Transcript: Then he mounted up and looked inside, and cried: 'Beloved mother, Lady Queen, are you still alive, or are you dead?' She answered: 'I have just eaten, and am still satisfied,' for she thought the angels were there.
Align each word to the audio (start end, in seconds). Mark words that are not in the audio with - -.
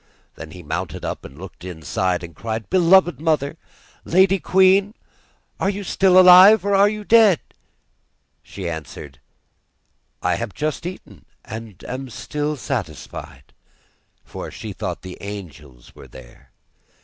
Then 0.33 0.49
he 0.49 0.63
mounted 0.63 1.05
up 1.05 1.23
and 1.23 1.37
looked 1.37 1.63
inside, 1.63 2.23
and 2.23 2.35
cried: 2.35 2.71
'Beloved 2.71 3.21
mother, 3.21 3.55
Lady 4.03 4.39
Queen, 4.39 4.95
are 5.59 5.69
you 5.69 5.83
still 5.83 6.17
alive, 6.19 6.65
or 6.65 6.73
are 6.73 6.89
you 6.89 7.03
dead?' 7.03 7.39
She 8.41 8.67
answered: 8.67 9.19
'I 10.23 10.35
have 10.37 10.55
just 10.55 10.87
eaten, 10.87 11.25
and 11.45 11.83
am 11.83 12.09
still 12.09 12.55
satisfied,' 12.55 13.53
for 14.25 14.49
she 14.49 14.73
thought 14.73 15.03
the 15.03 15.19
angels 15.21 15.93
were 15.93 16.07
there. 16.07 16.49